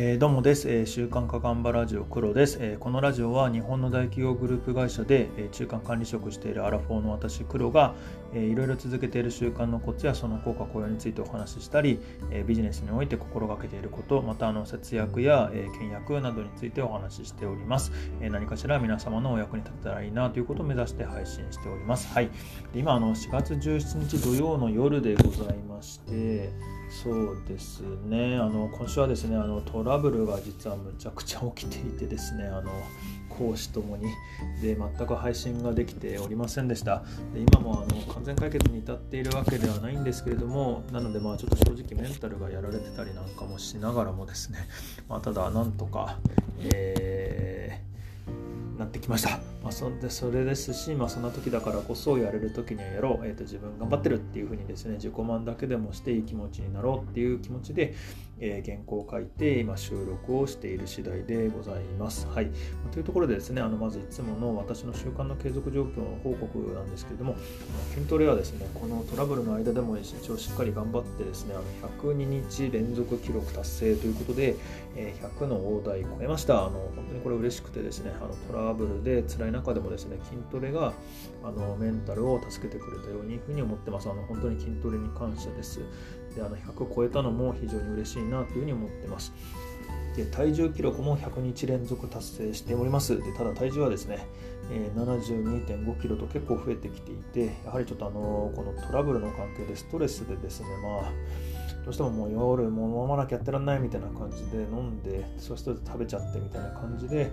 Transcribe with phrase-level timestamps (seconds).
[0.00, 7.96] えー、どうもです、えー、週刊かがんばラジオ黒です、えー、このラジオは日本の大企業グループ会社で、え中間管理職しているアラフォーの私黒が、
[8.32, 11.98] えいろいろ続けている習慣のコツやその効果効用についてお話ししたり、
[12.30, 17.90] えビジネスにおいて心がけていることまたあの節約や、え倹約などについてお話ししております、
[18.20, 22.06] え何かしら皆様のお役に立てたらいいなということを目指して配信しております。
[22.14, 22.30] はい。
[22.72, 28.36] 今あの4月17日土曜の夜でございましてそうですね。
[28.36, 32.70] あの今週はですねあのトラブルが実はむちゃくちゃ起きていてですねあの
[33.28, 34.06] 講師ともに
[34.60, 37.04] で全く配信ができておりませんでした。
[37.32, 44.58] で今もあの完全解決に至っているわけではないんですけれどもなのでまあちょっと正直メンタルがやられてたりなんかもしながらもですね、
[45.08, 46.18] まあ、ただなんとか、
[46.58, 47.57] えー、
[48.78, 49.40] なってきました。
[49.62, 57.94] まあ、そでそれですし、まあ、そんな時だからこそやれる時にはやろう、えーと、自分頑張ってるっていうふうにですね自己満だけでもしていい気持ちになろうっていう気持ちで、
[58.40, 62.26] えー、原稿を書いて今収録をしている次第でございます。
[62.28, 62.50] はい、
[62.92, 67.36] というところでですねあのまずいつもの私の習慣の継続状況の報告なんですけれども
[67.94, 74.56] 筋トレはですねこのトラブルの間でも一応しっかり頑張ってですねあの102日連続記録達成ということで、
[74.96, 76.66] えー、100の大台超えました。
[76.66, 80.92] あの本当にこれ嬉しくてですねあのトラブルで辛い中でもですね筋トレが
[81.44, 85.80] あのメンタルを助けてくれたようにふうに思ってますあの本当に筋トレに感謝です
[86.34, 89.32] であの100超えたのも非常に嬉しいなというふうに思ってます。
[90.16, 93.16] で体重記録も100日連続達成しております。
[93.16, 94.26] でただ体重はですね、
[94.70, 101.12] え、72.5キロと結構増えてきていてやはりちょっとあのこのトラブルの関係でストレスでですねまあ
[101.84, 107.30] どうしてももう夜もう飲まなきゃやってらんないみたいな感じで飲んでそして食べちゃってみたいな感じで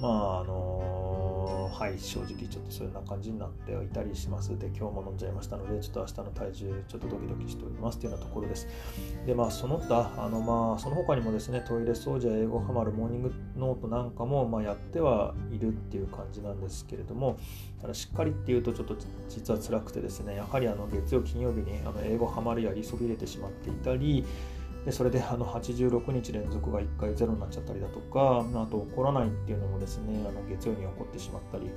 [0.00, 4.56] まああのはい正直ちょっとそういうな感じになっていたりします。
[4.58, 8.68] で今日も飲んじゃいましたのでちょっと明日の体重ちょっとドキドキしておりますというようなところです。
[9.26, 17.38] でまあその他あのまあその他にもですねトイレ掃除や英語ハマるモーニングノートなんかもまあやってはいるっていう感じなんですけれども
[17.80, 18.96] ただしっかりっていうとちょっと
[19.28, 24.24] 実は辛くてですねやはりあの月曜金曜日にあの英語ハマるやりそびれてしまっていたり
[24.84, 31.70] でそれであの86日連続が1回ゼロになっちゃったりだとか、あと起こらないっていうのもですね、あの月曜に起こってしまったり、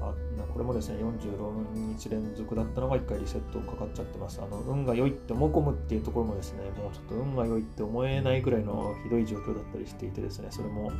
[0.00, 0.14] あ
[0.52, 4.40] これもですね、46日連続だったのが1回リセットかかっちゃってます。
[4.40, 10.90] あの運が良いって思い込むっていうところもですね、もうちょっと運が良いって思えないぐらいのひどい状況だったりしていてですね、それも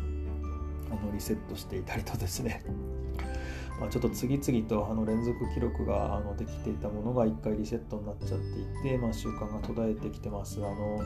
[0.91, 2.63] あのリセットしていたりとですね、
[3.85, 10.59] まあ、ちょっと次々とあの連続記録があのできていたものが1回リセットになっちゃっていて、まあ、習慣が途絶えてきてます。
[10.59, 11.03] あの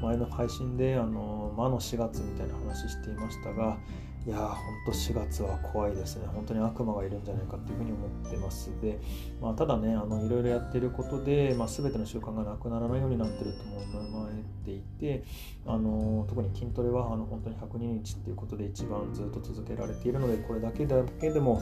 [0.00, 3.76] 前の配信であの魔の4月みたいな話していましたが
[4.24, 6.28] いやー、ほんと4月は怖いですね。
[6.32, 9.00] 本当に悪魔がいるんじゃないかっていうふうに思ってますで、
[9.40, 9.94] まあ、ただね、い
[10.28, 15.24] ろいろやってることで、まあ、全ての習慣がなくならないようになってるとも思えていて、
[15.66, 21.60] あの特に筋トレはあの本当に102日っていうことで一番ずっと続けられているので、これだけだけでも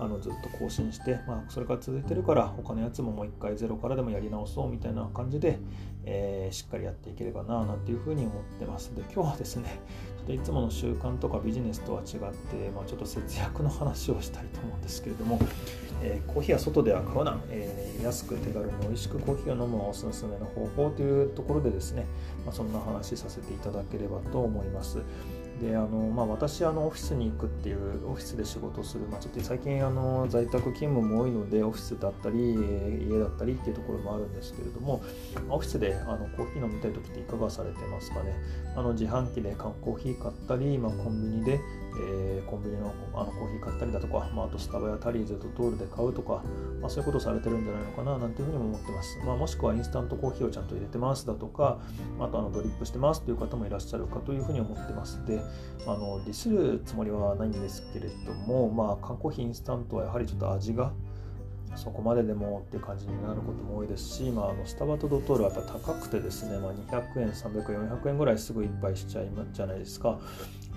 [0.00, 5.58] あのずっと更新して、まあ、それから続いてるから他のやつももう一回ゼロからでもやり直そうみたいな感じで、
[6.04, 9.80] えー、しっかりやっていければななんていうふうに思ってますで今日はですね
[10.26, 15.40] でいつもの習慣とかビジネスとは違って、まあ、ちょっと節約の話をしたいと思うんですけれども、
[16.02, 22.06] えー、コーヒーは外では買うな、えー、安く手軽に美味しくコーヒーを飲むのおすすめの方法というところでですね、
[22.44, 24.98] まあ、そんな話させていただければと思います。
[25.62, 32.54] であのまあ、私あのオフィスに行くっていうオフィスで仕事する、まあ、ちょっと最近あの在宅勤務も多いのでオフィスだったり
[33.08, 35.04] 家だったりっていうところもあるんですけれども
[35.48, 38.34] オフィスであのコーヒー飲みたい時っていかがされてますかね？
[38.74, 41.60] あの自販機で缶コーヒー買ったり、まあ、コンビニで、
[42.10, 46.42] えー、コンビニのあのコーヒー買ったりだとか、まあ、あとスタバやタリーズとトールで買うとか、
[46.80, 51.80] まあ、そういうことをされてるんじゃないのかななんていうふうにも思ってます、まあ、もしくはインスタントコーヒーをちゃんと入れてますだとか
[52.18, 55.24] あとあのドリップしてますという方もいらっしゃるかというふうに思ってます。
[55.26, 55.40] で
[55.86, 60.92] あのディスるつもりはないんですけれども、まあ、缶コーヒーインスタントはやはりちょっと味が
[61.76, 70.18] そこまででもって感じになることも多いですし、まあ、あのスタバとドトールはやっぱ高くてですね、まあ、200円、300円、400円ぐらいすぐいっぱいしちゃいじゃないですか。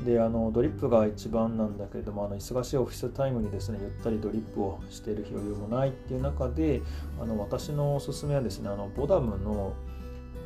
[0.03, 6.81] で、あのドリップが一番なんだけれども、あの忙しいオフィスタイムにですね、ゆったりドリップをしている余裕もないっていう中で、
[7.21, 9.73] あの私のおすすめはですね、あのボダムの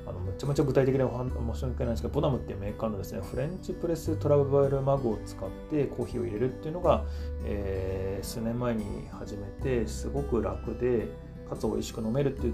[0.09, 7.05] あのめちゃめちゃ具体的な申し訳ないんですけど、ボダムっていうメーカーのですね、フレンチプレストラベルマグを使ってコーヒーを入れるっていうのが、
[7.45, 11.07] えー、数年前に始めて、すごく楽で、
[11.49, 12.53] かつ美味しく飲めるっていう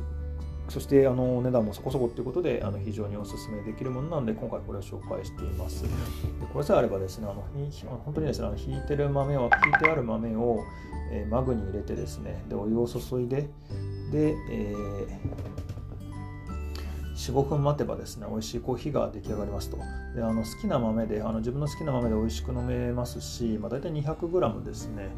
[0.70, 5.84] そしてあの値段もそこそこっていうことであの非常にお勧めできるものなので今回これを紹介しています。
[5.84, 5.90] で
[6.52, 7.44] これさえあればですねあの
[8.04, 10.64] 本当にですねあの引いてる豆を引いてある豆を、
[11.12, 13.48] えー、マグに入れてですねでお湯を注いで
[14.12, 15.65] で、えー
[17.16, 19.78] 45分待てばですね美味しいコーヒーが出来上がりますと。
[20.16, 25.10] であの好きな豆であの自分の好きな豆で美味しく飲めますし、まあ、大体 200g ですね。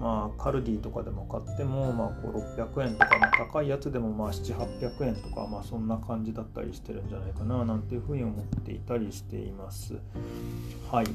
[0.00, 9.98] まあ、カルディとかでも買っても、まあ、600円とか、まあ、高いやつでもまあ7800円とか、まあ、そんな感じだったりしてるんじゃないかななんていうふうに思っていたりしています。
[10.90, 11.06] はい。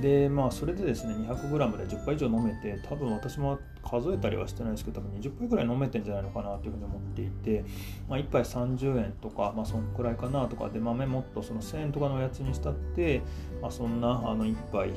[0.00, 7.64] で、まあ、それでですね、200g で10杯以上飲めて、多分私も数えたりはしてないですけど、多分20杯ぐらい飲めてんじゃないのかなというふうに思っていて、
[8.08, 13.22] まあ、1杯30円とか、まあ、そんくらいかなとかで、豆もっとその1000円とかのおやつにしたって、
[13.60, 14.94] まあ、そんなあの1杯、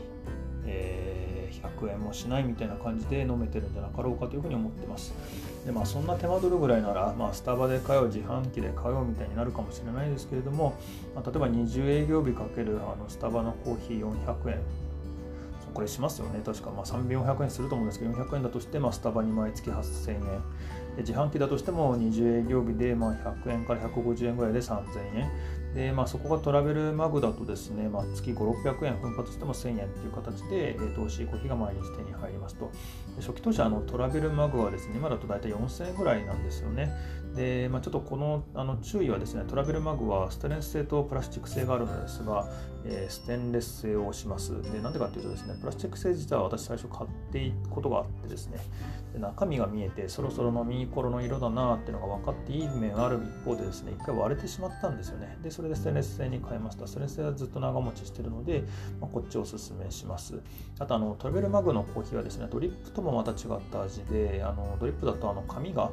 [0.65, 5.13] えー100円もしないみたいな感じで飲めてるんじゃなかろうかというふうに思ってます。
[5.66, 10.78] でまあそんな手間取るぐらいなら、まあ、スタバで買う自販機で買うみたいになるかもしれないですけれども、
[11.16, 14.60] まあ、例えば20営業日かけるあのスタバのコーヒー400円。
[15.74, 16.42] これしますよね。
[16.46, 20.22] 確かまあ3400円すると思うんですけど400円だとして、まあ、スタバに毎月8000円。
[20.96, 24.84] で自販機だとしても20営業日でまあ100円から150円ぐらいで3000
[25.16, 25.30] 円。
[25.75, 32.72] で、まあ、そこがトラベルマグだとですね、まあ、月5、600円奮発しても1000円っていう形で、えー、投資コーヒーが毎日手に入りますと。
[33.19, 36.92] 初期投資あのトラベルマグはですね、今だと大体4000円ぐらいなんですよね。
[37.36, 42.48] で、まあ、ちょっとこのあの注意はですね、トラベルマグはステンレス製とプラスチック製があるのですが、
[42.86, 44.62] えー、ステンレス製をします。
[44.62, 48.60] で、なんでかっていうとですね、プラスチック製自体は私最初買っていくことがあってですね、
[49.14, 55.38] で中身が見えて、そろそろ飲み頃の色だなっていうのが分かっていい面がある一方でですね、一回割れてしまったんですよね。
[55.44, 56.88] で、それでステンレス製に変えました。
[56.88, 58.64] ステンレス製はずっと長持ちしてるので、
[59.02, 60.40] まあ、こっちをおすすめします。
[60.80, 63.38] あとあの、トラベルマグのコーヒーはですね、ドリップともまた違っ
[63.72, 65.92] た味で、あのドリップだとあの紙が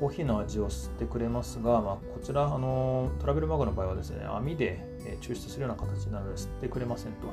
[0.00, 4.84] コーヒーの味を吸ってくれますが、まあ、こちらあのトラベルマグの場合はですね網で
[5.20, 7.28] 抽出するような形なので吸ってくれませんと。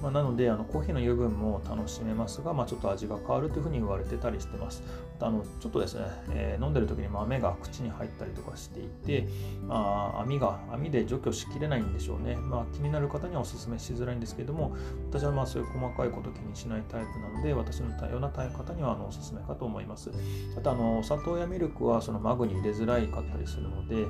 [0.00, 4.82] まあ、なのであのコーヒーの油分も楽しめますが、まあ、ちょっと味が変わるというふうに言われてたりしてます。
[5.20, 9.28] あのちょっとですね、えー、飲んでる時に豆が口に入ったりとかしていて、
[9.66, 12.36] まあ、網が網で除去しきれないんでしょうね。
[12.36, 14.74] まあ、気になる方にはお勧めしづらいんですけども、
[15.10, 20.10] 私はまあそういう細かいこと気にしないタイプなので、私のような方にはあのおすすめかと思います。
[20.56, 24.06] あとあの、お砂糖やミルクはそのマグに入れづらいかったりするので、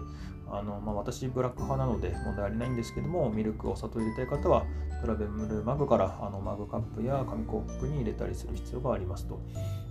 [0.52, 4.64] あのまあ、私、ブラック派なので問題ありないんですけども、ミルク、お砂糖入れたい方は、
[5.00, 5.30] トラベル
[5.64, 9.40] マグからあのマグカップや紙コップに入れたりする必要がありますと。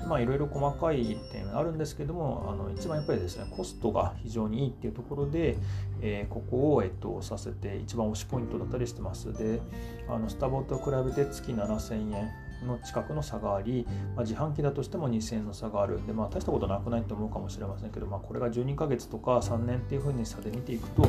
[0.07, 5.57] まあ、いろいろ細かい点あるんですけども、あの一番やっぱりですね、コストが非常にいいっていうところで、
[6.01, 9.33] えー、ここを、えっと、させて一番推しポイントだったりしてます。
[9.33, 9.61] で、
[10.07, 12.49] あのスタバと比べて月7000円。
[12.65, 13.85] の近くの差があり、
[14.15, 21.03] まあ、自販機だとしても2000円の差があるで、まあ、大したことなくないと思うかもしれませんけど、まあ、これが12ヶ月とか3年っていうふうに差で見ていくと、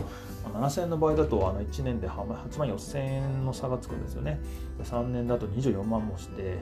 [0.52, 4.40] まあ、7000円の場合だとあの1年で8万4000円の差がつくんですよね
[4.82, 6.58] 3年だと24万もして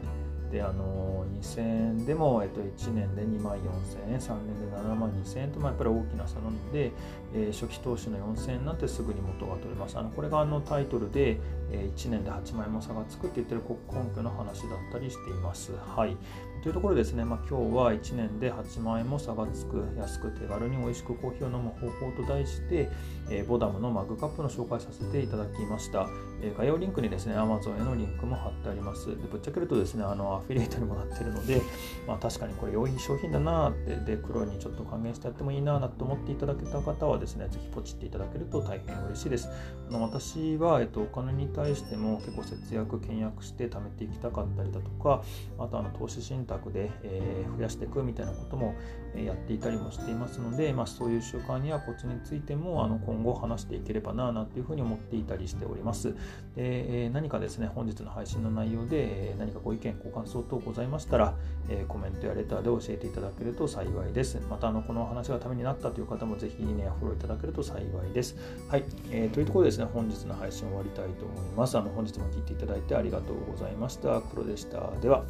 [0.51, 6.93] であの2000円でも、えっと、1年で2万4000円3年で7万2000円と、まあ、やっぱり大きな差なので、
[7.35, 9.99] えー、初期投資の4000円なんてすぐに元が取れます。
[9.99, 11.39] あのこれがあのタイトルで、
[11.71, 15.73] えー、1年で8万円も差がつくって言ってる根拠の話だったりしています。
[15.97, 16.17] はい。
[16.63, 22.91] というところですね、まあ、今日は1年で8万円も差がつく安く手軽に美味しくコーヒーを飲む方法と題して、
[23.31, 26.09] えー、ボダムのマグカップの紹介させていただきました、
[26.43, 29.07] え概要リンクにですね Amazon へのリンクも貼ってあります。
[29.09, 31.61] でぶっちゃけるとですねあのアフィリエイトにもなってるので、
[32.07, 39.49] まあ、確かにこれ良い商品だなってで黒にちょっと還元してやってもいいなと思っていただけた方はですねぜひポチっていただけると大変嬉しいです。
[39.89, 45.23] あの私は、えっと、お金に対しても結構節約倹約して貯めていきたかったりだとか
[45.59, 48.75] あとあの投資信託で、えー、増やしていくみたいなことも
[49.17, 56.13] やっていたりもしていますので、まあ、そういう習慣やコツについてもあの今後話していければななんていうふうに思っていたりしております。
[56.13, 56.15] で、
[56.57, 61.35] えー、何かですね本日の配信の内容で何かご意見ご感想等ございましたら、
[61.69, 64.39] えー、コメントやレターで教えていただけると幸いです。
[64.49, 68.37] またあのこの話がためになったという方もぜひいいねやフォローいただけると幸いです。
[68.69, 71.77] はい、えー、というところでですね、本日の配信終わりたいと思います。
[71.77, 74.21] あの本日も聞いていただいてありがとうございました。
[74.21, 74.91] 黒でした。
[75.01, 75.25] では。